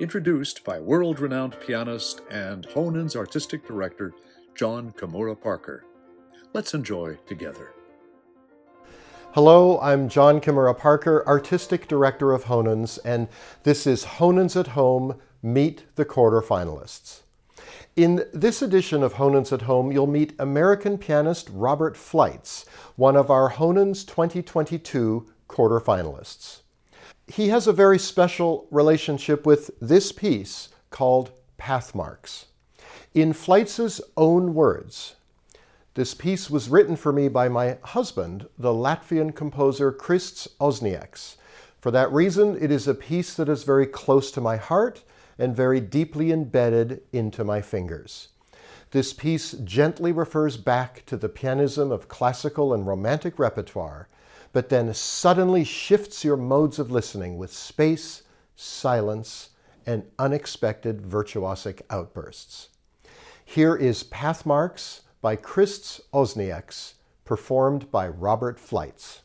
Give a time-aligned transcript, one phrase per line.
[0.00, 4.14] introduced by world renowned pianist and Honens artistic director
[4.54, 5.84] Jon Kimura Parker.
[6.54, 7.74] Let's enjoy together.
[9.34, 13.28] Hello, I'm Jon Kimura Parker, Artistic Director of Honens, and
[13.62, 17.20] this is Honens at Home Meet the Quarterfinalists.
[17.94, 22.64] In this edition of Honens at Home, you'll meet American pianist Robert Fleitz,
[22.96, 26.62] one of our Honens 2022 quarterfinalists.
[27.30, 32.46] He has a very special relationship with this piece called Pathmarks.
[33.14, 35.14] In Fleitz's own words,
[35.94, 41.36] this piece was written for me by my husband, the Latvian composer Krists Auznieks.
[41.80, 45.04] For that reason, it is a piece that is very close to my heart
[45.38, 48.28] and very deeply embedded into my fingers.
[48.90, 54.08] This piece gently refers back to the pianism of classical and romantic repertoire,
[54.52, 58.22] but then suddenly shifts your modes of listening with space,
[58.56, 59.50] silence,
[59.86, 62.68] and unexpected virtuosic outbursts.
[63.44, 66.94] Here is Pathmarks by Krists Auznieks,
[67.24, 69.22] performed by Robert Fleitz.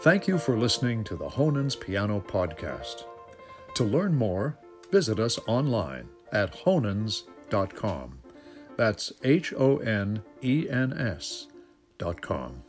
[0.00, 3.02] Thank you for listening to the Honens Piano Podcast.
[3.74, 4.56] To learn more,
[4.92, 8.20] visit us online at honens.com.
[8.76, 11.48] That's H O N E N S
[11.98, 12.62] dot com.